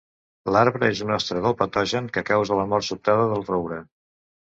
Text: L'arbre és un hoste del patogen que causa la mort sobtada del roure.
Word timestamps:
L'arbre 0.53 0.87
és 0.93 1.01
un 1.07 1.11
hoste 1.15 1.37
del 1.47 1.53
patogen 1.59 2.07
que 2.15 2.23
causa 2.29 2.57
la 2.61 2.65
mort 2.73 2.87
sobtada 2.89 3.29
del 3.33 3.45
roure. 3.51 3.79